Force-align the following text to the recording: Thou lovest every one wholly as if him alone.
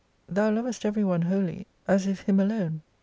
Thou 0.27 0.49
lovest 0.49 0.83
every 0.83 1.03
one 1.03 1.21
wholly 1.21 1.67
as 1.87 2.07
if 2.07 2.21
him 2.21 2.39
alone. 2.39 2.81